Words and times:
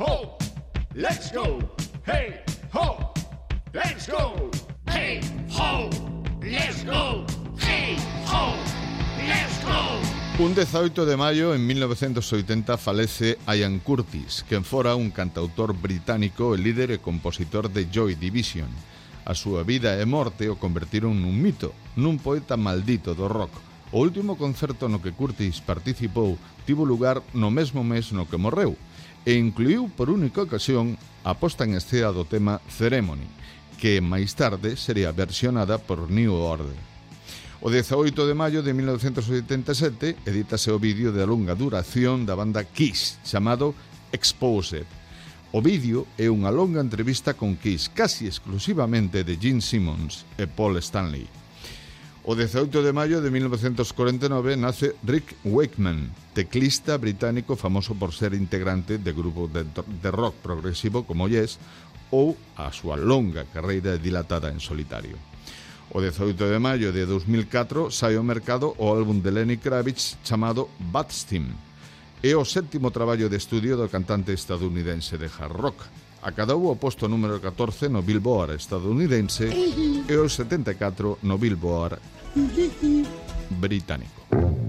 ho, 0.00 0.38
let's 0.94 1.30
go. 1.30 1.58
Hey, 2.06 2.40
ho, 2.72 3.12
let's 3.72 4.08
go. 4.10 4.50
Hey, 4.86 5.20
ho, 5.52 5.90
let's 6.40 6.84
go. 6.84 7.26
Hey, 7.58 7.96
ho, 8.26 8.54
let's 9.28 9.62
go. 9.62 10.42
Un 10.42 10.54
18 10.54 11.04
de 11.04 11.16
maio 11.18 11.54
en 11.54 11.66
1980 11.66 12.78
falece 12.78 13.38
Ian 13.46 13.78
Curtis, 13.80 14.42
quen 14.48 14.64
fora 14.64 14.94
un 14.94 15.10
cantautor 15.10 15.76
británico 15.76 16.54
e 16.54 16.58
líder 16.58 16.92
e 16.92 16.98
compositor 16.98 17.68
de 17.68 17.86
Joy 17.92 18.14
Division. 18.14 18.72
A 19.26 19.36
súa 19.36 19.68
vida 19.68 20.00
e 20.00 20.04
morte 20.08 20.48
o 20.48 20.56
convertiron 20.56 21.20
nun 21.20 21.36
mito, 21.36 21.76
nun 22.00 22.16
poeta 22.16 22.56
maldito 22.56 23.12
do 23.12 23.28
rock 23.28 23.69
O 23.90 24.06
último 24.06 24.38
concerto 24.38 24.86
no 24.86 25.02
que 25.02 25.10
Curtis 25.10 25.58
participou 25.58 26.38
tivo 26.62 26.86
lugar 26.86 27.26
no 27.34 27.50
mesmo 27.50 27.82
mes 27.82 28.14
no 28.14 28.30
que 28.30 28.38
morreu 28.38 28.78
e 29.26 29.34
incluiu 29.34 29.90
por 29.90 30.14
única 30.14 30.46
ocasión 30.46 30.94
a 31.26 31.34
posta 31.34 31.66
en 31.66 31.74
escena 31.74 32.14
do 32.14 32.22
tema 32.22 32.62
Ceremony, 32.70 33.26
que 33.82 33.98
máis 33.98 34.38
tarde 34.38 34.78
sería 34.78 35.10
versionada 35.10 35.82
por 35.82 36.06
New 36.06 36.30
Order. 36.38 36.78
O 37.60 37.68
18 37.68 38.14
de 38.14 38.34
maio 38.38 38.62
de 38.62 38.72
1987 38.72 40.22
edítase 40.22 40.70
o 40.70 40.78
vídeo 40.78 41.10
de 41.10 41.26
longa 41.26 41.58
duración 41.58 42.24
da 42.24 42.38
banda 42.38 42.62
Kiss, 42.62 43.18
chamado 43.26 43.74
Exposed. 44.14 44.86
O 45.50 45.58
vídeo 45.58 46.06
é 46.14 46.30
unha 46.30 46.54
longa 46.54 46.78
entrevista 46.78 47.34
con 47.34 47.58
Kiss, 47.58 47.90
casi 47.90 48.30
exclusivamente 48.30 49.26
de 49.26 49.34
Gene 49.34 49.60
Simmons 49.60 50.22
e 50.38 50.46
Paul 50.46 50.78
Stanley. 50.78 51.26
O 52.22 52.36
18 52.36 52.84
de 52.84 52.92
maio 52.92 53.24
de 53.24 53.32
1949 53.32 54.52
nace 54.60 54.92
Rick 55.08 55.40
Wakeman, 55.40 56.12
teclista 56.36 57.00
británico 57.00 57.56
famoso 57.56 57.96
por 57.96 58.12
ser 58.12 58.36
integrante 58.36 59.00
de 59.00 59.12
grupos 59.16 59.48
de, 59.48 59.64
de 59.64 60.10
rock 60.12 60.36
progresivo 60.44 61.08
como 61.08 61.32
Yes 61.32 61.56
ou 62.12 62.36
a 62.60 62.68
súa 62.76 63.00
longa 63.00 63.48
carreira 63.48 63.96
dilatada 63.96 64.52
en 64.52 64.60
solitario. 64.60 65.16
O 65.96 66.04
18 66.04 66.36
de 66.36 66.60
maio 66.60 66.92
de 66.92 67.08
2004 67.08 67.88
sai 67.88 68.20
ao 68.20 68.22
mercado 68.22 68.76
o 68.76 68.92
álbum 68.92 69.16
de 69.16 69.32
Lenny 69.32 69.56
Kravitz 69.56 70.20
chamado 70.20 70.68
Bad 70.76 71.08
Steam. 71.16 71.48
É 72.20 72.36
o 72.36 72.44
sétimo 72.44 72.92
traballo 72.92 73.32
de 73.32 73.40
estudio 73.40 73.80
do 73.80 73.88
cantante 73.88 74.36
estadounidense 74.36 75.16
de 75.16 75.24
hard 75.24 75.56
rock, 75.56 75.88
acadou 76.22 76.70
o 76.70 76.76
posto 76.76 77.08
número 77.08 77.40
14 77.40 77.88
no 77.88 78.02
Billboard 78.02 78.54
estadounidense 78.56 79.48
e 80.08 80.14
o 80.14 80.28
74 80.28 81.18
no 81.22 81.38
Billboard 81.38 81.98
británico. 83.50 84.59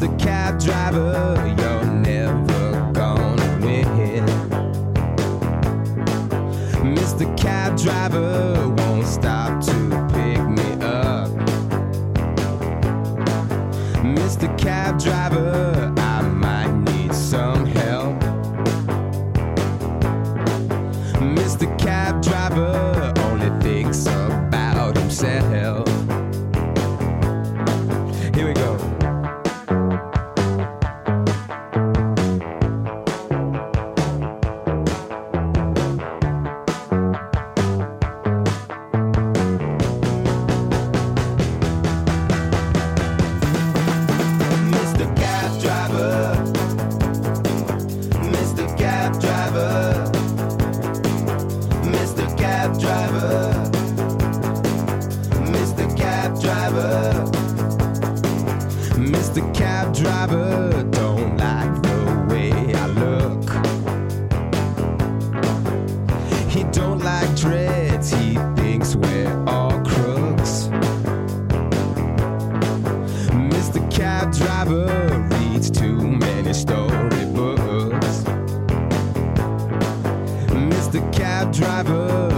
Mr. 0.00 0.18
Cab 0.18 0.58
Driver, 0.58 1.54
you're 1.58 1.84
never 1.84 2.90
gonna 2.94 3.58
win. 3.60 4.24
Mr. 6.94 7.36
Cab 7.36 7.76
Driver 7.76 8.66
won't 8.78 9.06
stop 9.06 9.62
to 9.62 9.89
Mr. 59.30 59.54
Cab 59.54 59.94
Driver 59.94 60.82
don't 60.90 61.36
like 61.36 61.82
the 61.82 62.26
way 62.28 62.50
I 62.74 62.86
look. 62.88 63.48
He 66.50 66.64
don't 66.72 66.98
like 66.98 67.36
dreads, 67.36 68.10
he 68.10 68.34
thinks 68.56 68.96
we're 68.96 69.44
all 69.46 69.78
crooks. 69.84 70.66
Mr. 73.54 73.88
Cab 73.88 74.32
Driver 74.32 75.28
reads 75.38 75.70
too 75.70 75.96
many 75.96 76.52
storybooks. 76.52 78.24
Mr. 80.72 81.00
Cab 81.12 81.52
Driver, 81.52 82.29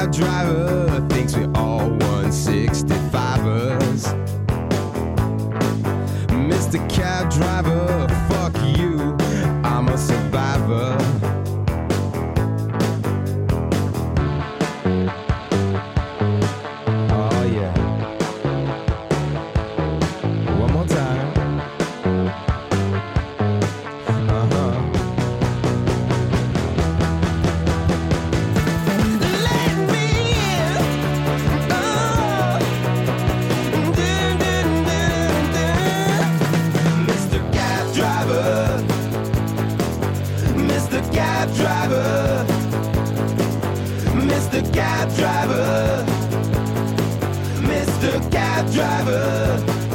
Cab 0.00 0.12
Driver 0.12 1.06
thinks 1.10 1.36
we 1.36 1.44
all 1.54 1.90
165ers. 1.90 4.06
Mr. 6.48 6.78
Cab 6.88 7.30
Driver, 7.30 7.79
Mr. 40.90 41.12
Cab 41.12 41.54
Driver. 41.54 42.44
Mr. 44.26 44.74
Cab 44.74 45.14
Driver. 45.14 46.04
Mr. 47.62 48.32
Cab 48.32 48.72
Driver. 48.72 49.89